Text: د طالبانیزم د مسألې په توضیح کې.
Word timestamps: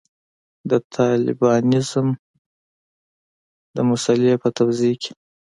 د 0.69 0.71
طالبانیزم 0.95 2.07
د 3.75 3.77
مسألې 3.89 4.33
په 4.43 4.49
توضیح 4.57 4.95
کې. 5.01 5.11